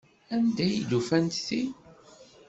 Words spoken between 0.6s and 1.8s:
ay d-ufant ti?